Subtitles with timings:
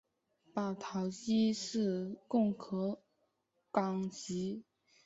[0.51, 3.03] 保陶基是共和
[3.71, 4.63] 党籍。